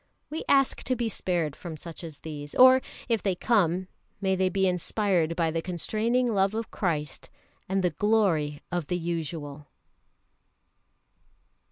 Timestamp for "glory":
7.91-8.63